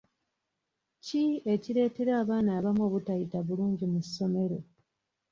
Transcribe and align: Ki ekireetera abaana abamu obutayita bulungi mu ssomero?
Ki 1.05 1.23
ekireetera 1.53 2.11
abaana 2.21 2.49
abamu 2.59 2.81
obutayita 2.87 3.37
bulungi 3.47 3.85
mu 3.91 3.99
ssomero? 4.05 4.57